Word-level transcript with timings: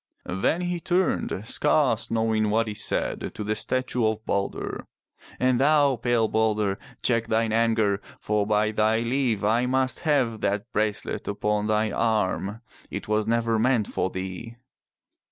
Then 0.25 0.61
he 0.61 0.79
turned, 0.79 1.43
scarce 1.47 2.09
knowing 2.09 2.49
what 2.49 2.67
he 2.67 2.73
said, 2.73 3.35
to 3.35 3.43
the 3.43 3.53
statue 3.53 4.03
of 4.07 4.25
Balder. 4.25 4.87
"And 5.39 5.59
thou, 5.59 5.95
pale 5.95 6.27
Balder, 6.27 6.79
check 7.03 7.27
thine 7.27 7.53
anger, 7.53 8.01
for 8.19 8.47
by 8.47 8.71
thy 8.71 9.01
leave, 9.01 9.43
I 9.43 9.67
must 9.67 9.99
have 9.99 10.41
that 10.41 10.71
bracelet 10.73 11.27
upon 11.27 11.67
thine 11.67 11.93
arm. 11.93 12.61
It 12.89 13.07
was 13.07 13.27
never 13.27 13.59
meant 13.59 13.85
for 13.89 14.09
thee." 14.09 14.55